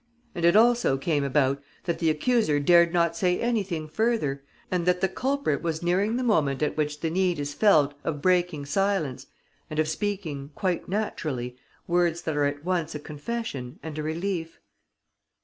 And 0.33 0.43
it 0.45 0.55
also 0.55 0.97
came 0.97 1.23
about 1.23 1.61
that 1.83 1.99
the 1.99 2.09
accuser 2.09 2.59
dared 2.59 2.91
not 2.91 3.15
say 3.15 3.39
anything 3.39 3.87
further 3.87 4.43
and 4.71 4.87
that 4.87 4.99
the 4.99 5.07
culprit 5.07 5.61
was 5.61 5.83
nearing 5.83 6.17
the 6.17 6.23
moment 6.23 6.63
at 6.63 6.75
which 6.75 7.01
the 7.01 7.11
need 7.11 7.39
is 7.39 7.53
felt 7.53 7.93
of 8.03 8.19
breaking 8.19 8.65
silence 8.65 9.27
and 9.69 9.77
of 9.77 9.87
speaking, 9.87 10.49
quite 10.55 10.89
naturally, 10.89 11.55
words 11.85 12.23
that 12.23 12.35
are 12.35 12.45
at 12.45 12.65
once 12.65 12.95
a 12.95 12.99
confession 12.99 13.77
and 13.83 13.99
a 13.99 14.01
relief. 14.01 14.57